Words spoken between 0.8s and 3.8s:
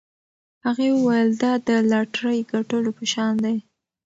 وویل دا د لاټرۍ ګټلو په شان دی.